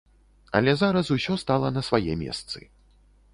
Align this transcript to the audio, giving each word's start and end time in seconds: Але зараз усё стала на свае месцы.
Але 0.59 0.71
зараз 0.79 1.11
усё 1.17 1.37
стала 1.43 1.67
на 1.77 1.85
свае 1.89 2.17
месцы. 2.23 2.59